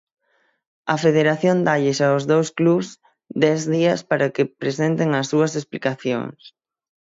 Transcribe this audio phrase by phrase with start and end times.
[0.93, 2.87] A Federación dálles aos dous clubs
[3.43, 6.39] dez días para que presenten as súas explicacións.